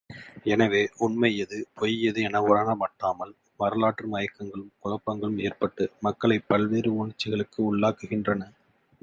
[0.43, 8.41] எனவே உண்மை எது பொய்யெது என உணரமாட்டாமல் வரலாற்று மயக்கங்களும் குழப்பங்களும் ஏற்பட்டு, மக்களைப் பல்வேறு உணர்ச்சிகளுக்கு உள்ளாக்குகின்றன.